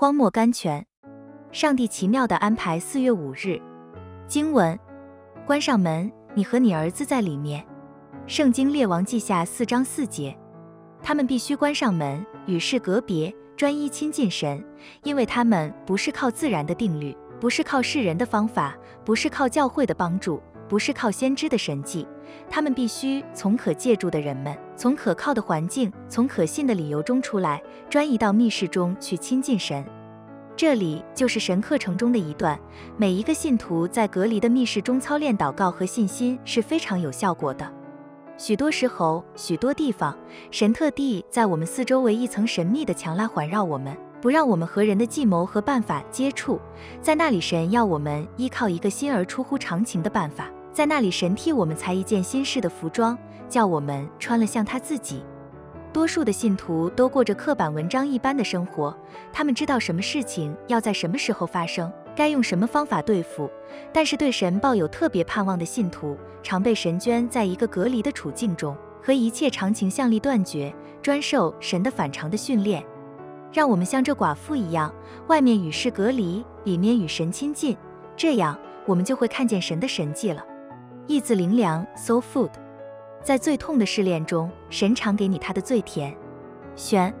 [0.00, 0.86] 荒漠甘泉。
[1.50, 2.78] 上帝奇妙的安排。
[2.78, 3.60] 四月五日，
[4.28, 4.78] 经文：
[5.44, 7.66] 关上门，你和你儿子在里面。
[8.24, 10.38] 圣经列王记下四章四节。
[11.02, 14.64] 他们必须关上门，与世隔别，专一亲近神，
[15.02, 22.06] 因为他们不是靠自然的定律，不是靠世人的方法，不是靠教会的帮助，不是靠先知的神迹，
[22.50, 29.84] 他们必须从可借助的人们，从可靠的环境，从可信的理由中出来，专一到密室中去亲近神。
[30.56, 32.58] 这里就是神课程中的一段。
[32.96, 37.72] 每一个信徒在隔离的密室中操练祷告和信心是非常有效果的。
[38.36, 40.16] 许多时候，许多地方，
[40.50, 46.60] 神特地在我们四周围一层神秘的墙来环绕我们，不让我们和人的计谋和办法接触。
[47.00, 50.50] 在那里，神要我们依靠一个新而出乎常情的办法。
[50.72, 53.18] 在那里，神替我们裁一件新式的服装，
[53.48, 55.24] 叫我们穿了像他自己。
[55.92, 58.96] 多数的信徒都过着刻板文章一般的生活，
[59.32, 63.50] 他们知道什么事情要在什么时候发生，该用什么方法对付。
[63.92, 72.84] 但是对神抱有特别盼望的信徒，常被神捐在一个隔离的处境中，和一切常情向力断绝，专受神的反常的训练。
[73.50, 74.94] 让我们像这寡妇一样，
[75.26, 77.74] 外面与世隔离，里面与神亲近，
[78.14, 80.44] 这样我们就会看见神的神迹了。
[81.08, 82.50] 意字灵凉，so food。
[83.22, 86.14] 在最痛的试炼中，神常给你他的最甜。
[86.76, 87.12] 选。